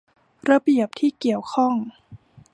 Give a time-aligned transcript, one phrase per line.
[0.49, 1.75] ระเบียบที่เกี่ยวข้อง